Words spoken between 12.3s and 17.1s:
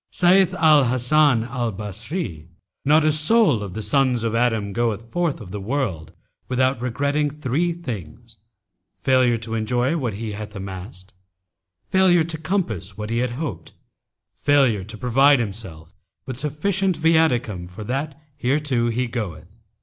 compass what he hoped, failure to provide himself with sufficient